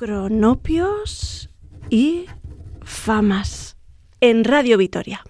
[0.00, 1.50] cronopios
[1.90, 2.24] y
[2.80, 3.76] famas
[4.22, 5.22] en Radio Vitoria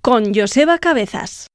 [0.00, 1.46] con Joseba Cabezas.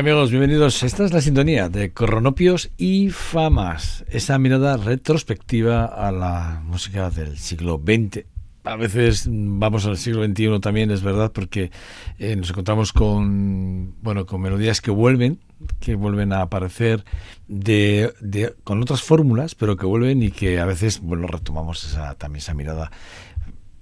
[0.00, 0.82] Amigos, bienvenidos.
[0.82, 7.36] Esta es la sintonía de Coronopios y Famas, esa mirada retrospectiva a la música del
[7.36, 8.24] siglo XX.
[8.64, 11.70] A veces vamos al siglo XXI también, es verdad, porque
[12.18, 15.38] eh, nos encontramos con, bueno, con melodías que vuelven,
[15.80, 17.04] que vuelven a aparecer
[17.46, 22.14] de, de, con otras fórmulas, pero que vuelven y que a veces, bueno, retomamos esa,
[22.14, 22.90] también esa mirada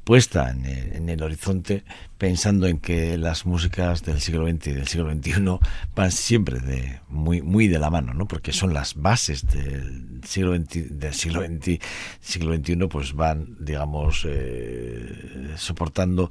[0.08, 1.84] puesta en el, horizonte
[2.18, 5.58] pensando en que las músicas del siglo XX y del siglo XXI
[5.94, 8.26] van siempre de muy muy de la mano, ¿no?
[8.26, 11.78] Porque son las bases del siglo XX, del siglo XX,
[12.20, 16.30] siglo XXI, pues van, digamos, eh, soportando,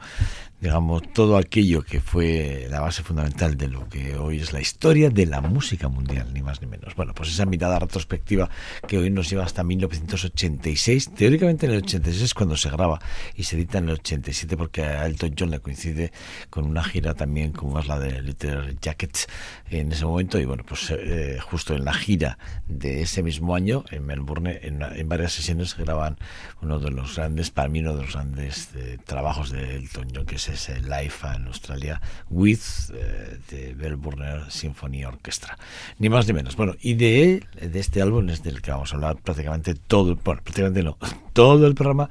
[0.60, 5.10] digamos, todo aquello que fue la base fundamental de lo que hoy es la historia
[5.10, 6.96] de la música mundial, ni más ni menos.
[6.96, 8.50] Bueno, pues esa mirada retrospectiva
[8.88, 13.00] que hoy nos lleva hasta 1986, teóricamente en el 86 es cuando se graba
[13.36, 15.77] y se edita en el 87 porque a Elton John le coincide
[16.50, 19.28] con una gira también como es la de Little Jackets
[19.70, 22.38] en ese momento y bueno, pues eh, justo en la gira
[22.68, 26.18] de ese mismo año en Melbourne, en, en, varias sesiones graban
[26.62, 30.26] uno de los grandes, para mí uno de los grandes eh, trabajos de Elton John,
[30.26, 32.60] que es ese Live en Australia with
[32.94, 35.58] eh, de Melbourne Symphony Orchestra.
[36.00, 36.56] Ni más ni menos.
[36.56, 40.42] Bueno, y de de este álbum es del que vamos a hablar prácticamente todo, bueno,
[40.44, 40.98] prácticamente no,
[41.38, 42.10] todo el programa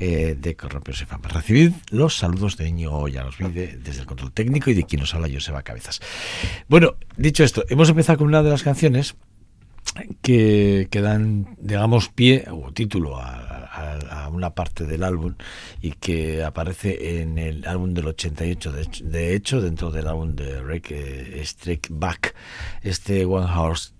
[0.00, 1.32] eh, de Corrompios y Famas.
[1.32, 5.14] Recibid los saludos de Ño ya los desde el control técnico y de quien nos
[5.14, 6.00] habla Joseba Cabezas.
[6.66, 9.14] Bueno, dicho esto, hemos empezado con una de las canciones
[10.22, 15.36] que, dan, digamos, pie o título a, una parte del álbum
[15.80, 18.72] y que aparece en el álbum del 88.
[18.72, 22.34] De hecho, de hecho dentro del álbum de Rick eh, Strike Back,
[22.82, 23.93] este One Horse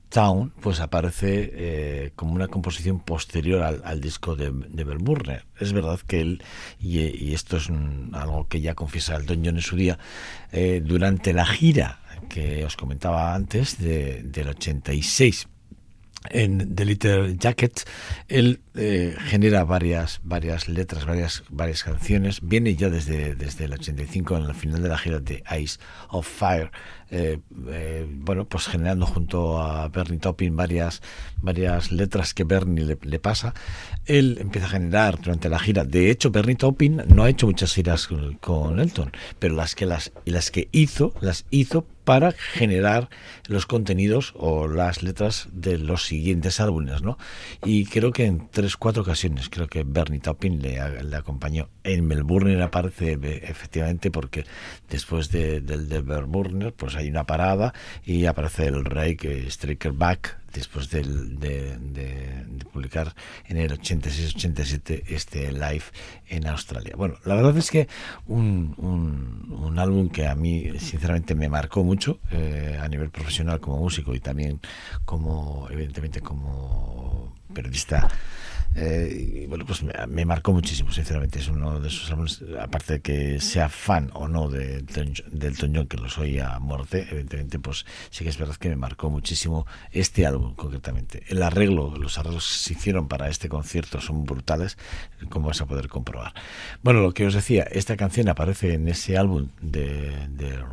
[0.61, 5.43] Pues aparece eh, como una composición posterior al, al disco de, de.
[5.58, 6.43] Es verdad que él,
[6.78, 9.99] y, y esto es un, algo que ya confiesa el Don John en su día,
[10.52, 15.49] eh, durante la gira que os comentaba antes, de, del 86,
[16.30, 17.83] en The Little Jacket,
[18.28, 22.40] él eh, genera varias, varias letras, varias, varias canciones.
[22.42, 25.78] Viene ya desde, desde el 85, en el final de la gira de Ice
[26.09, 26.71] of Fire.
[27.16, 31.00] Eh, eh, bueno, pues generando junto a Bernie Taupin varias,
[31.40, 33.54] varias letras que Bernie le, le, pasa.
[34.04, 35.85] Él empieza a generar durante la gira.
[35.85, 39.87] De hecho, Bernie Taupin no ha hecho muchas giras con, con Elton, pero las que,
[39.87, 43.09] las, las que hizo, las hizo para generar
[43.49, 47.18] los contenidos o las letras de los siguientes álbumes, ¿no?
[47.64, 51.71] Y creo que en tres, cuatro ocasiones, creo que Bernie Taupin le, le acompañó.
[51.83, 54.44] En Melbourne aparece efectivamente porque
[54.90, 59.92] después de, del de Melbourne, pues hay una parada y aparece el rey que Striker
[59.92, 63.14] Back después de, de, publicar
[63.46, 65.84] en el 86-87 este live
[66.28, 66.94] en Australia.
[66.96, 67.88] Bueno, la verdad es que
[68.26, 73.61] un, un, un álbum que a mí sinceramente me marcó mucho eh, a nivel profesional
[73.61, 74.61] como músico y también
[75.04, 78.08] como, evidentemente, como periodista
[78.76, 81.38] eh, bueno, pues me, marcó muchísimo, sinceramente.
[81.38, 85.57] Es uno de esos álbumes, aparte de que sea fan o no de, de, del
[85.57, 89.11] Toñón, que lo soy a muerte, evidentemente, pues sí que es verdad que me marcó
[89.11, 91.23] muchísimo este álbum, concretamente.
[91.28, 94.76] El arreglo, los arreglos que se hicieron para este concierto son brutales,
[95.28, 96.35] como vas a poder comprobar.
[96.83, 100.64] Bueno, lo que os decía, esta canción aparece en ese álbum de, de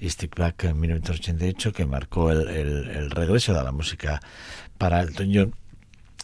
[0.00, 4.20] y Stick Back en 1988, que marcó el, el, el regreso de la música
[4.76, 5.54] para el Toñón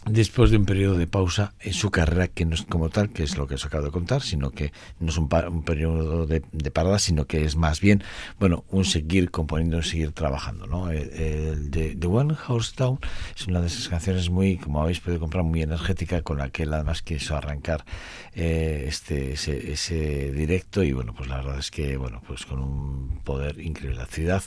[0.09, 3.23] después de un periodo de pausa en su carrera que no es como tal, que
[3.23, 6.43] es lo que os acabo de contar, sino que no es un, un periodo de,
[6.51, 8.03] de, parada, sino que es más bien,
[8.39, 10.89] bueno, un seguir componiendo, seguir trabajando, ¿no?
[10.89, 12.99] El, el de One House Down
[13.35, 16.63] es una de esas canciones muy, como habéis podido comprar, muy energética, con la que
[16.63, 17.85] él además quiso arrancar
[18.33, 22.59] eh, este, ese, ese directo y bueno, pues la verdad es que, bueno, pues con
[22.59, 23.97] un poder increíble.
[23.97, 24.43] La ciudad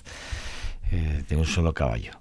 [0.91, 2.20] eh, de un solo caballo.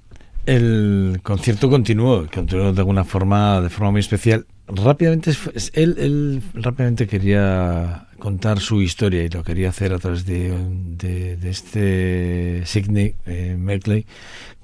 [0.50, 4.48] El concierto continuó, continuó de alguna forma, de forma muy especial.
[4.65, 5.32] Rápidamente,
[5.74, 12.63] él, él rápidamente quería contar su historia y lo quería hacer a través de, este
[12.65, 14.08] Sidney eh, Merkley,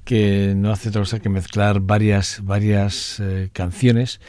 [0.03, 4.19] que no hace otra cosa que mezclar varias, varias eh, canciones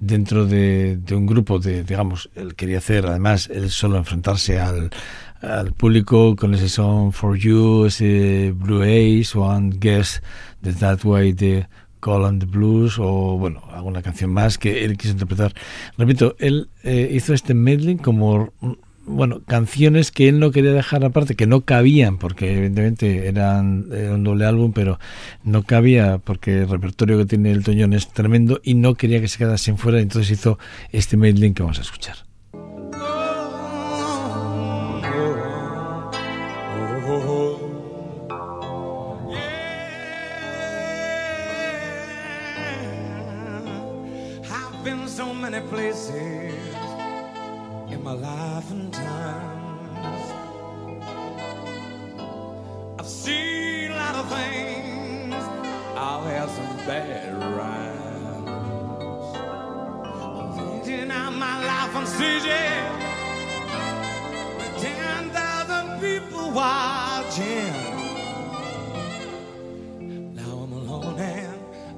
[0.00, 4.88] dentro de, un grupo de, digamos, él quería hacer, además, él solo enfrentarse al,
[5.42, 10.22] al público con ese Song for You, ese Blue Ace, One Guess
[10.62, 11.66] de That Way de
[12.00, 15.54] Call and the Blues o bueno, alguna canción más que él quiso interpretar.
[15.96, 18.52] Repito, él eh, hizo este medley como
[19.04, 24.14] bueno, canciones que él no quería dejar aparte, que no cabían, porque evidentemente eran era
[24.14, 24.98] un doble álbum, pero
[25.42, 29.28] no cabía porque el repertorio que tiene el Toñón es tremendo y no quería que
[29.28, 30.58] se quedasen fuera, entonces hizo
[30.90, 32.31] este medley que vamos a escuchar.
[45.52, 46.64] many places
[47.90, 50.32] in my life and times.
[52.98, 55.34] I've seen a lot of things.
[55.94, 58.48] I'll have some bad rides.
[60.56, 62.48] Thinking out my life on CJ
[64.56, 67.81] with 10,000 people watching.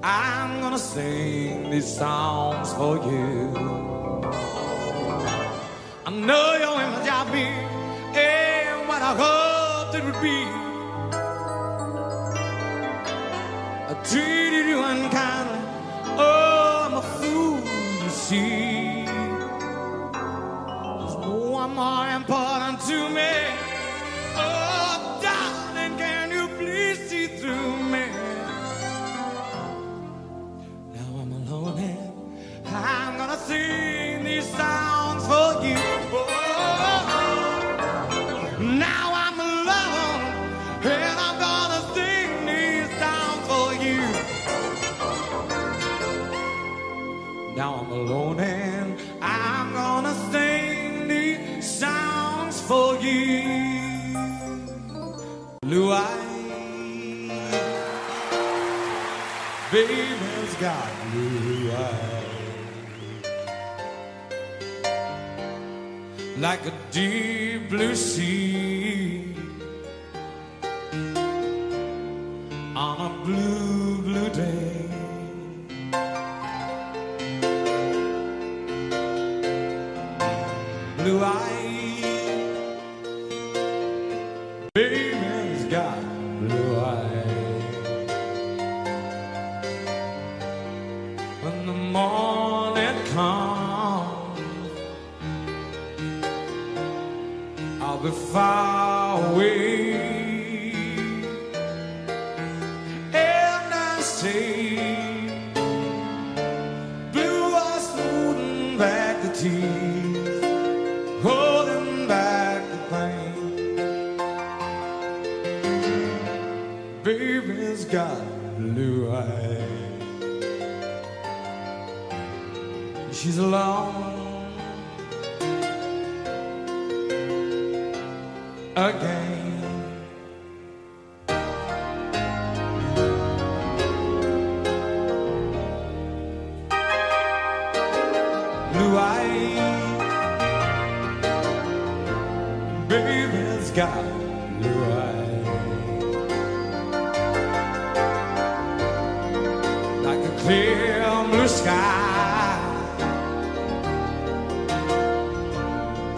[0.07, 3.55] I'm gonna sing these songs for you.
[6.05, 7.47] I know your image of me
[8.15, 10.45] and what I hoped it would be.
[13.89, 15.61] I treated you unkindly.
[16.19, 17.61] Oh, I'm a fool,
[18.03, 19.07] you see.
[20.99, 22.14] There's no one more.
[59.75, 62.25] Baby's got blue eyes
[66.39, 68.84] like a deep blue sea.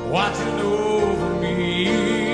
[0.08, 2.25] watching over me.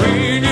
[0.00, 0.51] between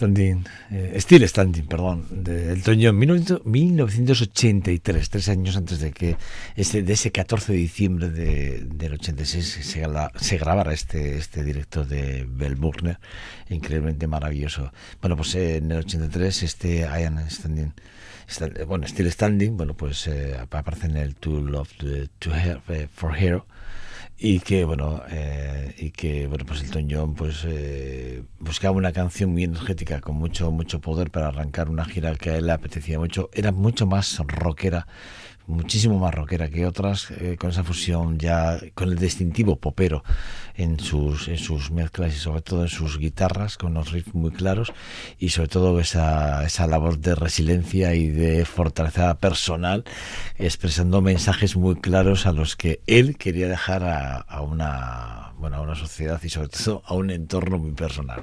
[0.00, 6.16] Standing, eh, Still Standing, perdón, de Elton John, 1983, tres años antes de que
[6.56, 9.62] ese, de ese 14 de diciembre de, del 86 se,
[10.24, 12.98] se grabara este, este directo de Bell Burner,
[13.50, 14.72] increíblemente maravilloso.
[15.02, 17.74] Bueno, pues eh, en el 83 este Ian Standing,
[18.66, 21.74] bueno, Still Standing, bueno, pues eh, aparece en el To Love
[22.18, 23.44] to Have for Hero
[24.22, 29.32] y que bueno eh, y que bueno pues Elton John pues eh, buscaba una canción
[29.32, 32.98] muy energética con mucho mucho poder para arrancar una gira que a él le apetecía
[32.98, 33.30] mucho.
[33.32, 34.86] Era mucho más rockera
[35.50, 40.02] muchísimo más rockera que otras, eh, con esa fusión ya, con el distintivo popero
[40.54, 44.30] en sus, en sus mezclas y sobre todo en sus guitarras, con los riffs muy
[44.30, 44.72] claros
[45.18, 49.84] y sobre todo esa, esa labor de resiliencia y de fortaleza personal,
[50.38, 55.74] expresando mensajes muy claros a los que él quería dejar a, una bueno, a una
[55.74, 58.22] sociedad y sobre todo a un entorno muy personal.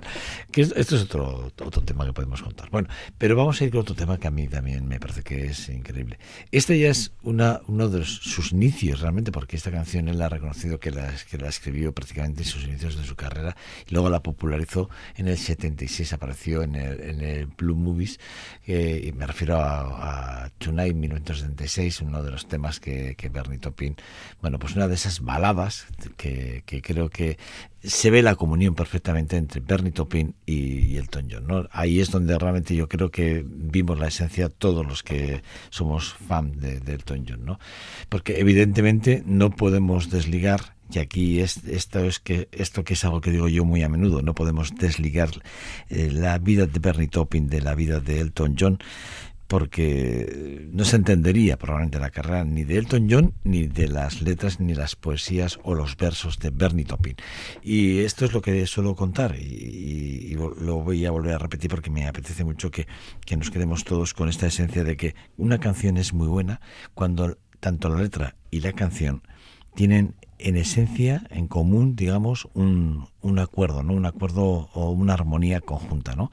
[0.51, 2.69] Que esto es otro, otro tema que podemos contar.
[2.69, 5.47] Bueno, pero vamos a ir con otro tema que a mí también me parece que
[5.47, 6.19] es increíble.
[6.51, 10.79] Este ya es una, uno de sus inicios realmente, porque esta canción él ha reconocido
[10.79, 13.55] que la, que la escribió prácticamente en sus inicios de su carrera
[13.87, 18.19] y luego la popularizó en el 76, apareció en el, en el Blue Movies,
[18.65, 23.95] y me refiero a, a Tonight 1976, uno de los temas que, que Bernie Taupin,
[24.41, 27.37] bueno, pues una de esas baladas que, que creo que
[27.87, 31.47] se ve la comunión perfectamente entre Bernie Taupin y, Elton John.
[31.47, 31.67] ¿no?
[31.71, 36.59] Ahí es donde realmente yo creo que vimos la esencia todos los que somos fan
[36.59, 37.45] de, Elton John.
[37.45, 37.59] ¿no?
[38.09, 43.19] Porque evidentemente no podemos desligar y aquí es, esto es que esto que es algo
[43.19, 45.29] que digo yo muy a menudo no podemos desligar
[45.89, 48.79] eh, la vida de Bernie Taupin de la vida de Elton John
[49.47, 54.59] porque no se entendería probablemente la carrera ni de Elton John, ni de las letras,
[54.59, 57.15] ni las poesías o los versos de Bernie Taupin.
[57.63, 61.89] Y esto es lo que suelo contar y, lo voy a volver a repetir porque
[61.89, 62.87] me apetece mucho que,
[63.25, 66.61] que nos quedemos todos con esta esencia de que una canción es muy buena
[66.93, 69.23] cuando tanto la letra y la canción
[69.73, 73.93] tienen en esencia, en común, digamos, un, un acuerdo, ¿no?
[73.93, 76.31] Un acuerdo o una armonía conjunta, ¿no?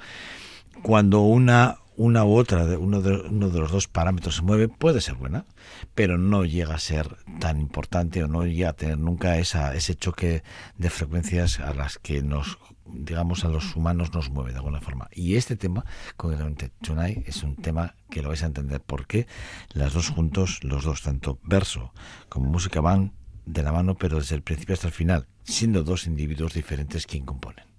[0.83, 4.69] Cuando una una u otra, de uno, de, uno de los dos parámetros se mueve,
[4.69, 5.45] puede ser buena,
[5.95, 9.95] pero no llega a ser tan importante o no llega a tener nunca esa, ese
[9.95, 10.43] choque
[10.77, 15.09] de frecuencias a las que nos, digamos, a los humanos nos mueve de alguna forma.
[15.13, 15.85] Y este tema,
[16.17, 19.27] concretamente Tonight, es un tema que lo vais a entender porque
[19.73, 21.93] las dos juntos, los dos, tanto verso
[22.29, 23.13] como música, van
[23.47, 27.25] de la mano, pero desde el principio hasta el final, siendo dos individuos diferentes quien
[27.25, 27.74] componen.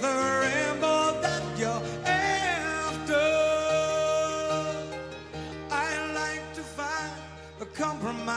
[0.00, 3.28] the rainbow that you're after.
[5.70, 7.12] I like to find
[7.60, 8.36] a compromise.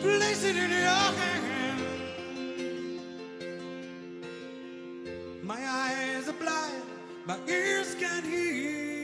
[0.00, 1.80] Place it in your hand.
[5.42, 6.84] My eyes are blind,
[7.26, 8.99] my ears can't hear.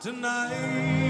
[0.00, 1.09] tonight.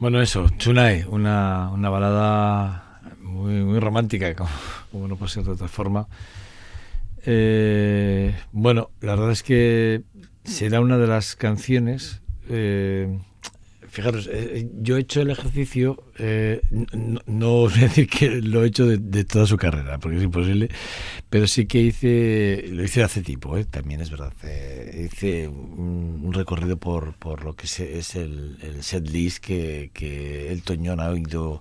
[0.00, 4.48] Bueno, eso, Tsunai, una, una balada muy, muy romántica, como,
[4.90, 6.08] como, no puede ser de otra forma.
[7.26, 10.00] Eh, bueno, la verdad es que
[10.42, 13.18] será una de las canciones eh,
[13.90, 18.64] fijaros, eh, yo he hecho el ejercicio, eh, no, no voy a decir que lo
[18.64, 20.68] he hecho de, de toda su carrera, porque es imposible,
[21.28, 24.32] pero sí que hice, lo hice hace tiempo, eh, también es verdad.
[24.44, 30.52] eh, hice un, recorrido por, por lo que es el, el set list que, que
[30.52, 31.60] el Toñón ha ido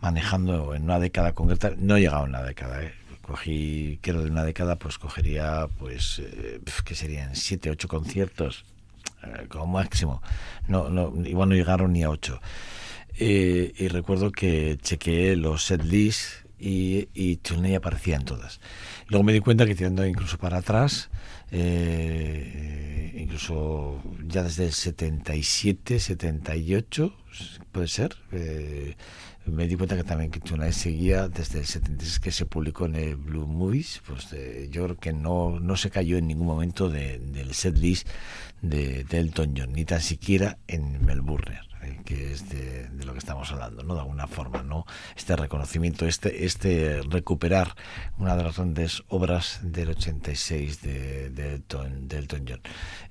[0.00, 1.72] manejando en una década concreta.
[1.76, 2.92] No he llegado a una década, eh.
[3.22, 8.75] Cogí, quiero de una década, pues cogería, pues, eh, que serían siete, ocho conciertos eh,
[9.48, 10.22] como máximo.
[10.68, 12.40] No, no, igual no llegaron ni a 8.
[13.18, 18.60] y recuerdo que chequeé los set lists y, y Chulney aparecía todas.
[19.08, 21.10] Luego me di cuenta que tirando incluso para atrás,
[21.50, 27.14] eh, incluso ya desde el 77, 78,
[27.72, 28.96] puede ser, eh,
[29.46, 32.96] me di cuenta que también que Tonight seguía desde el 76 que se publicó en
[32.96, 36.88] el Blue Movies, pues eh, yo creo que no, no se cayó en ningún momento
[36.88, 38.08] de- del set list
[38.62, 43.18] de, de Elton John, ni tan siquiera en Melbourne, eh, que es de, lo que
[43.18, 43.94] estamos hablando, ¿no?
[43.94, 44.84] De alguna forma, ¿no?
[45.16, 47.74] Este reconocimiento, este, este recuperar
[48.18, 52.60] una de las grandes obras del 86 de, de, Elton, de Elton John,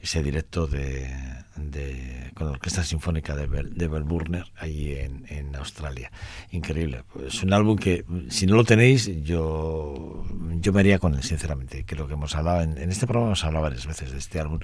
[0.01, 1.09] ese directo de,
[1.55, 6.11] de- con la Orquesta Sinfónica de, Bel- de Melbourne, allí en, en Australia.
[6.51, 7.03] Increíble.
[7.27, 10.25] Es un álbum que, si no lo tenéis, yo,
[10.59, 11.85] yo me haría con él, sinceramente.
[11.85, 14.59] Creo que hemos hablado, en este programa hemos hablado varias veces de este álbum.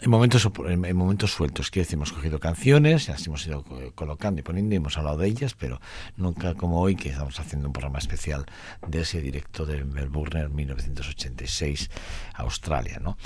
[0.00, 3.92] En momentos, en, en momentos sueltos, quiero decir, hemos cogido canciones, las hemos ido co-
[3.94, 5.80] colocando y poniendo y hemos hablado de ellas, pero
[6.16, 8.44] nunca como hoy, que estamos haciendo un programa especial
[8.88, 11.88] de ese directo de Melbourne en 1986,
[12.34, 12.98] Australia.
[13.00, 13.16] ¿no?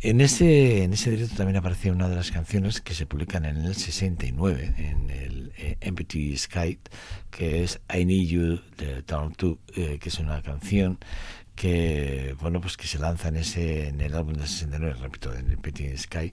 [0.00, 3.58] En, ese, en ese directo también aparecía una de las canciones que se publican en
[3.58, 6.78] el 69, en el eh, Empty Sky,
[7.30, 10.98] que es I Need You de Down to, eh, que es una canción
[11.54, 15.50] que bueno pues que se lanza en ese en el álbum del 69 repito en
[15.50, 16.32] el Petit Sky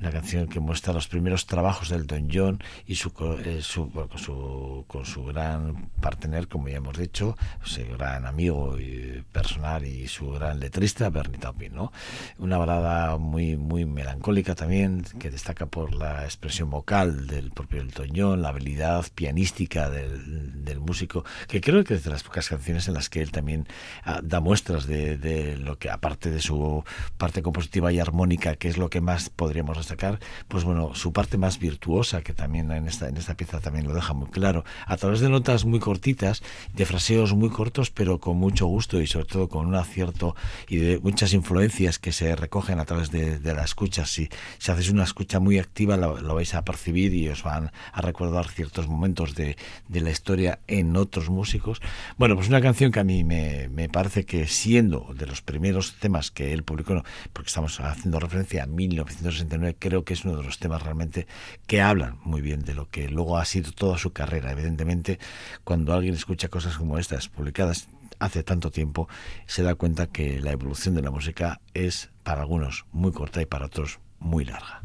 [0.00, 3.12] una canción que muestra los primeros trabajos del Don John y su,
[3.44, 8.78] eh, su- con su con su gran partener como ya hemos dicho su gran amigo
[8.78, 11.92] y personal y su gran letrista Bernie Taupin ¿no?
[12.38, 18.10] una balada muy muy melancólica también que destaca por la expresión vocal del propio Elton
[18.14, 22.86] John la habilidad pianística del, del músico que creo que es de las pocas canciones
[22.88, 23.66] en las que él también
[24.04, 26.84] ah, da muestras de, de lo que aparte de su
[27.16, 31.38] parte compositiva y armónica que es lo que más podríamos destacar pues bueno su parte
[31.38, 34.64] más virtuosa que también en esta en esta pieza también lo deja muy claro.
[34.84, 36.42] A través de notas muy cortitas
[36.74, 40.36] de fraseos muy cortos pero con mucho gusto y sobre todo con un acierto
[40.68, 44.04] y de muchas influencias que se recogen a través de, de la escucha.
[44.04, 47.72] Si, si hacéis una escucha muy activa lo, lo vais a percibir y os van
[47.94, 49.56] a recordar ciertos momentos de,
[49.88, 51.80] de la historia en otros músicos.
[52.18, 55.94] Bueno pues una canción que a mí me, me parece que siendo de los primeros
[55.94, 60.42] temas que él publicó, porque estamos haciendo referencia a 1969, creo que es uno de
[60.42, 61.26] los temas realmente
[61.66, 64.52] que hablan muy bien de lo que luego ha sido toda su carrera.
[64.52, 65.18] Evidentemente,
[65.64, 67.88] cuando alguien escucha cosas como estas publicadas
[68.18, 69.08] hace tanto tiempo,
[69.46, 73.46] se da cuenta que la evolución de la música es para algunos muy corta y
[73.46, 74.79] para otros muy larga.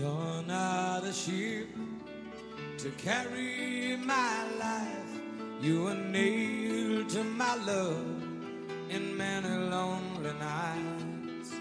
[0.00, 1.68] You're not a ship
[2.78, 5.20] to carry my life.
[5.60, 8.22] You were nailed to my love
[8.88, 11.52] in many lonely nights.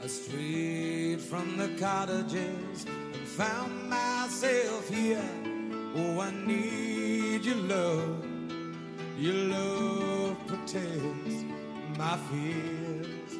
[0.00, 5.30] I strayed from the cottages and found myself here.
[5.96, 8.24] Oh, I need your love.
[9.18, 11.42] Your love protects
[11.96, 13.32] my fears.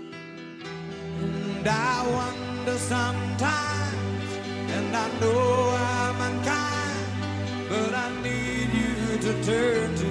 [1.23, 4.08] And I wonder sometimes,
[4.89, 7.07] and I know I'm unkind,
[7.69, 10.11] but I need you to turn to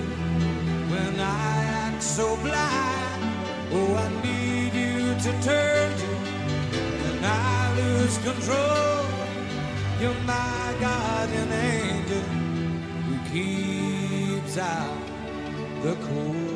[0.91, 3.21] when I act so blind.
[3.73, 6.11] Oh, I need you to turn to
[7.01, 9.05] when I lose control.
[9.99, 12.25] You're my guardian angel
[13.05, 15.01] who keeps out
[15.81, 16.46] the cold.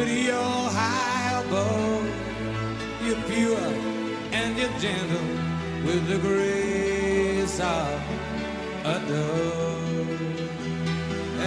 [0.00, 2.08] But you're high above.
[3.04, 3.70] You're pure
[4.38, 5.28] and you're gentle
[5.84, 8.00] with the grace of
[8.94, 10.20] a dove.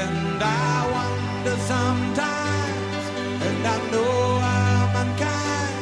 [0.01, 3.03] And I wonder sometimes,
[3.47, 4.17] and I know
[4.59, 5.81] I'm unkind,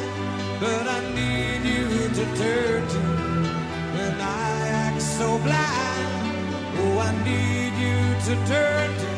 [0.63, 1.87] but I need you
[2.19, 3.01] to turn to
[3.95, 4.51] when I
[4.85, 6.07] act so blind.
[6.79, 9.09] Oh, I need you to turn to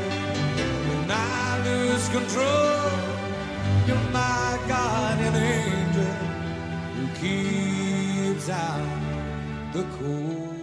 [0.88, 3.03] when I lose control.
[3.86, 6.16] You're my guardian angel
[6.96, 10.54] who keeps out the cold.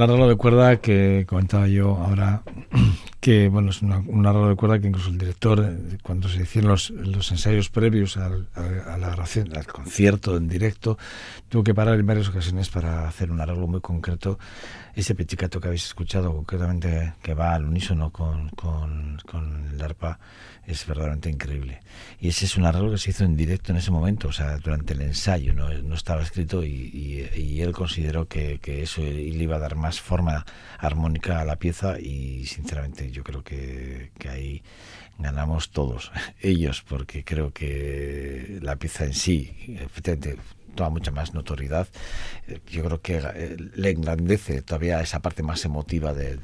[0.00, 2.42] De cuerda que comentaba yo ahora,
[3.20, 6.42] que bueno, es una- un arreglo de cuerda que incluso el director, eh, cuando se
[6.42, 10.96] hicieron los, los ensayos previos al, a la grabación, al concierto en directo,
[11.50, 14.38] tuvo que parar en varias ocasiones para hacer un arreglo muy concreto.
[15.00, 20.18] Ese pizzicato que habéis escuchado, concretamente, que va al unísono con, con, con el arpa,
[20.66, 21.80] es verdaderamente increíble.
[22.20, 24.58] Y ese es un arreglo que se hizo en directo en ese momento, o sea,
[24.58, 26.68] durante el ensayo, no, no estaba escrito y,
[27.34, 30.44] y- y él consideró que, que eso le iba a dar más forma
[30.78, 34.62] armónica a la pieza y sinceramente yo creo que, que ahí
[35.18, 40.36] ganamos todos, ellos, porque creo que la pieza en sí, efectivamente,
[40.74, 41.88] toma mucha más notoriedad.
[42.48, 46.38] Eh, Yo creo que eh, le engrandece todavía esa parte más emotiva de,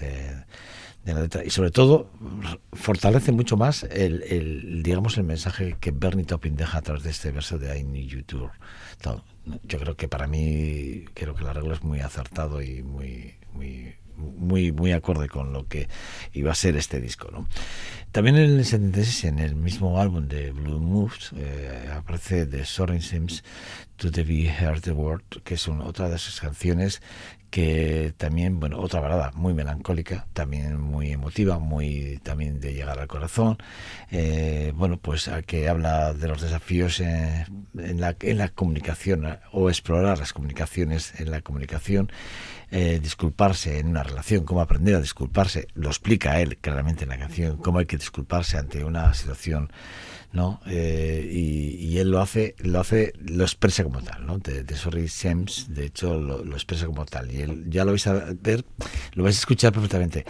[1.05, 2.11] la letra y sobre todo
[2.72, 7.11] fortalece mucho más el, el, digamos el mensaje que Bernie Taupin deja a través de
[7.11, 8.51] este verso de I Need You to
[9.01, 9.22] Tal.
[9.62, 13.95] yo creo que para mí creo que el arreglo es muy acertado y muy muy
[14.17, 15.89] muy muy acorde con lo que
[16.33, 17.47] iba a ser este disco ¿no?
[18.12, 23.03] también en el 76 en el mismo álbum de Blue Moves eh, aparece The Soaring
[23.03, 23.45] Sims
[23.97, 27.01] To The Be Heard the Word que es una, otra de esas canciones
[27.51, 33.07] que también, bueno, otra balada muy melancólica, también muy emotiva, muy también de llegar al
[33.07, 33.57] corazón,
[34.11, 37.47] eh, bueno, pues a que habla de los desafíos eh,
[37.79, 42.11] en, la, en la comunicación o explorar las comunicaciones en la comunicación,
[42.71, 47.19] eh, disculparse en una relación, cómo aprender a disculparse, lo explica él claramente en la
[47.19, 49.71] canción, cómo hay que disculparse ante una situación
[50.33, 50.61] ¿no?
[50.67, 54.39] Eh, y, él lo hace, lo hace, lo expresa como tal, ¿no?
[54.39, 55.09] De, de Sorry
[55.69, 57.33] de hecho, lo, lo expresa como tal.
[57.33, 58.64] Y él, ya lo vais a ver,
[59.14, 60.27] lo vais a escuchar perfectamente.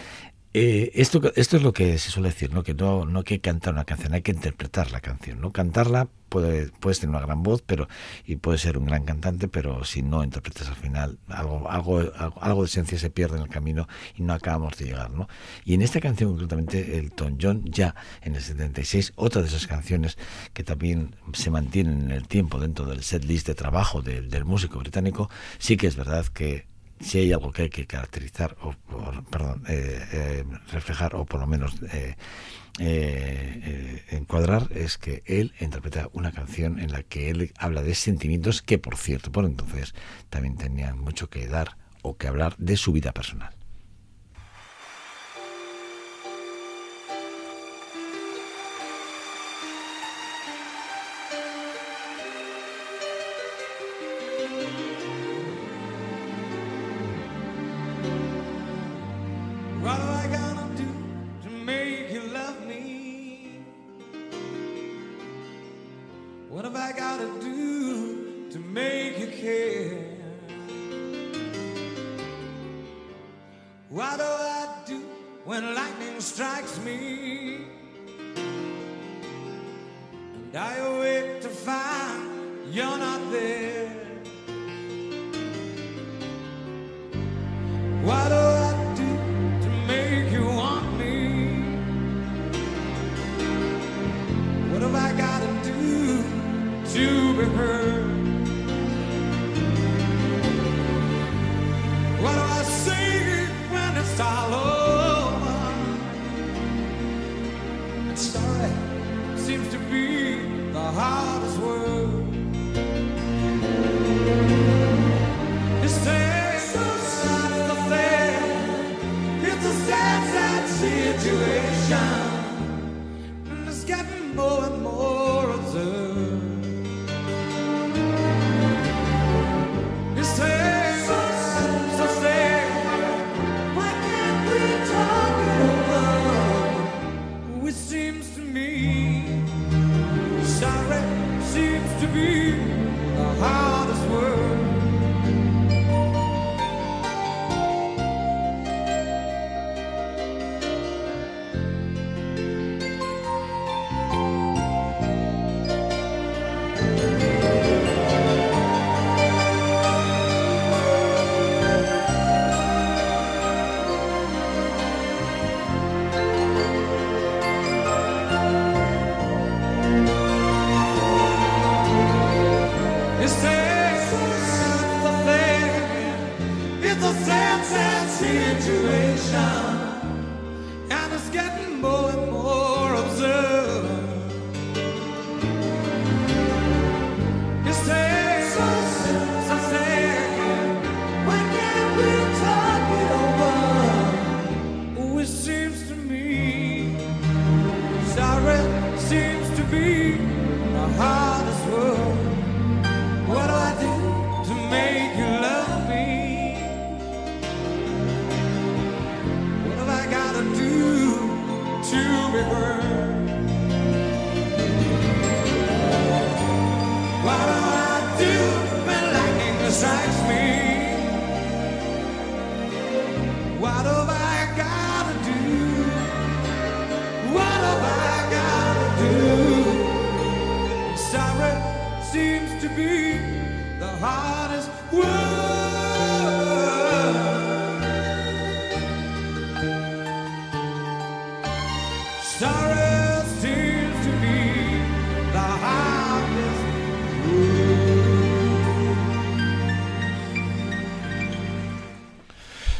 [0.53, 2.63] Eh, esto, esto es lo que se suele decir, ¿no?
[2.63, 5.51] Que no, no hay que cantar una canción, hay que interpretar la canción, ¿no?
[5.51, 7.87] Cantarla puede, puedes tener una gran voz, pero
[8.25, 12.01] y puedes ser un gran cantante, pero si no interpretas al final, algo, algo,
[12.39, 15.27] algo, de esencia se pierde en el camino y no acabamos de llegar, ¿no?
[15.65, 19.67] Y en esta canción concretamente, el Tom John ya en el 76, otra de esas
[19.67, 20.17] canciones
[20.53, 24.45] que también se mantienen en el tiempo dentro del set list de trabajo del, del
[24.45, 25.29] músico británico,
[25.59, 26.65] sí que es verdad que
[26.99, 28.73] si hay algo que hay que caracterizar o,
[29.29, 32.15] perdón eh, eh, reflejar o por lo menos eh,
[34.11, 38.77] encuadrar es que él interpreta una canción en la que él habla de sentimientos que
[38.77, 39.95] por cierto por entonces
[40.29, 43.56] también tenían mucho que dar o que hablar de su vida personal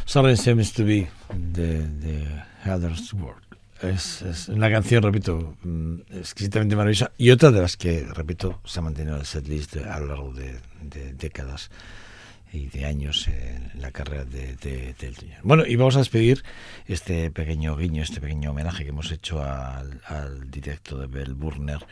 [0.06, 2.26] Sorry seems to be the, the
[2.64, 3.44] hardest work.
[3.82, 8.80] Es, es una canción, repito, mm, exquisitamente maravillosa y otra de las que, repito, se
[8.80, 11.70] ha mantenido en el setlist de- a lo largo de, de décadas
[12.52, 15.40] y de años en la carrera de, de, de Elton John.
[15.44, 16.44] Bueno, y vamos a despedir
[16.88, 21.86] este pequeño guiño, este pequeño homenaje que hemos hecho al, al directo de Bell Burner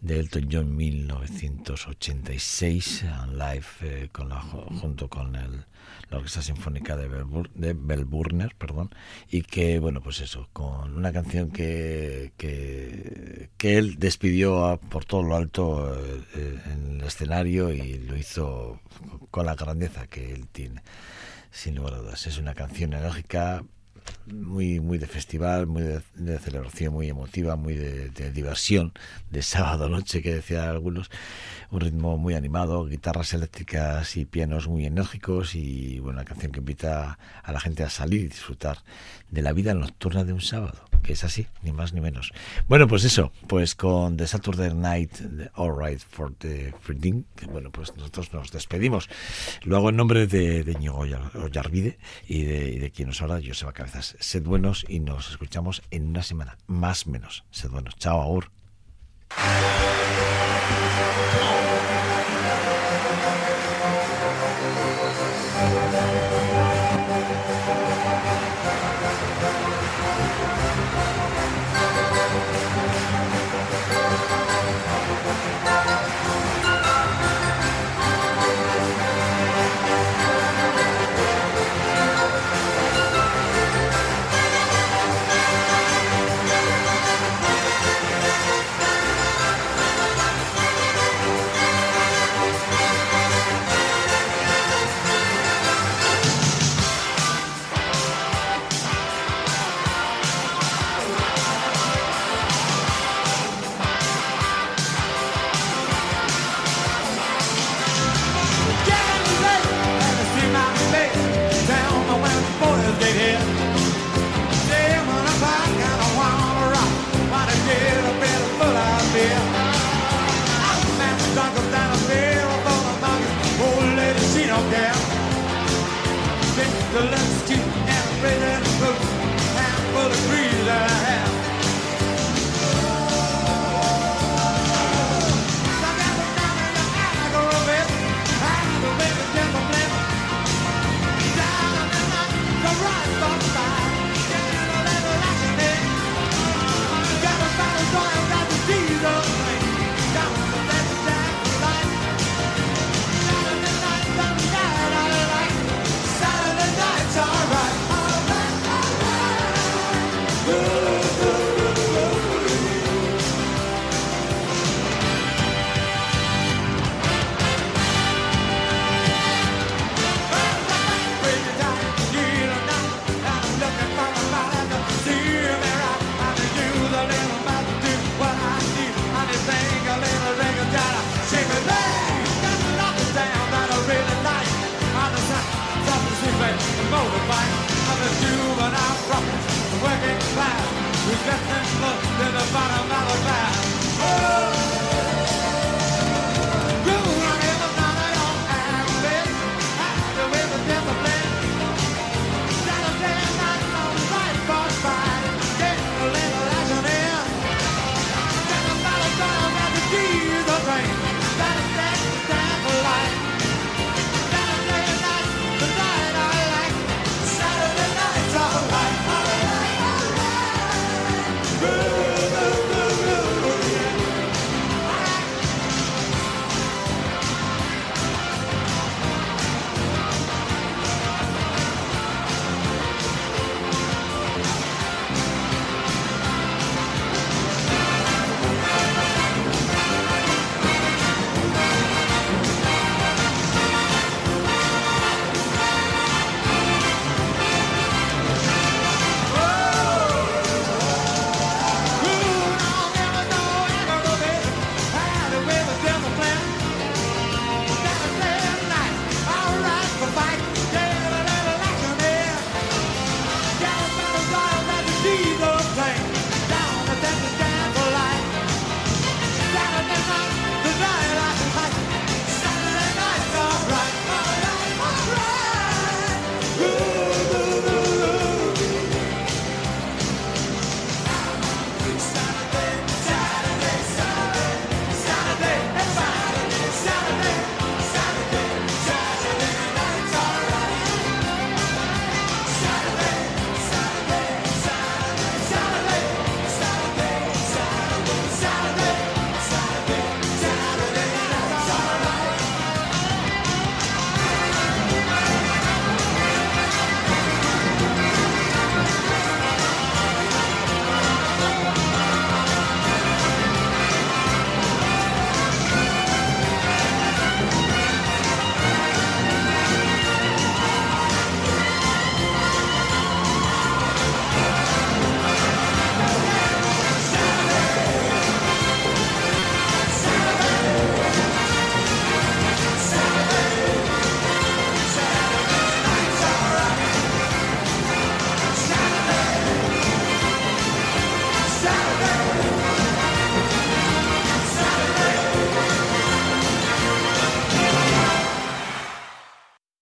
[0.00, 5.66] de Elton John 1986 en live eh, con la, junto con el,
[6.10, 8.90] la Orquesta Sinfónica de Melbourne, de Melbourne, perdón,
[9.30, 15.22] y que, bueno, pues eso, con una canción que, que, que él despidió por todo
[15.22, 18.80] lo alto eh, eh, en el escenario y lo hizo
[19.30, 20.82] con la grandeza que él tiene,
[21.50, 22.26] sin lugar a dudas.
[22.26, 23.64] Es una canción enérgica,
[24.26, 28.92] muy muy de festival, muy de, celebración, muy emotiva, muy de, de diversión,
[29.30, 31.10] de sábado noche que decían algunos,
[31.70, 36.60] un ritmo muy animado, guitarras eléctricas y pianos muy enérgicos y bueno, una canción que
[36.60, 38.78] invita a la gente a salir y disfrutar
[39.30, 42.32] de la vida nocturna de un sábado, que es así, ni más ni menos.
[42.68, 45.12] Bueno, pues eso, pues con The Saturday Night
[45.54, 49.08] All Right for the Freedom, que bueno, pues nosotros nos despedimos.
[49.64, 51.98] Lo hago en nombre de, Ñigo Ollar- Ollarvide
[52.28, 54.16] y de, y de quien nos habla, Joseba Cabezas.
[54.20, 57.44] Sed buenos y nos escuchamos en una semana, más menos.
[57.50, 57.96] Sed buenos.
[57.96, 58.50] Chao, Agur.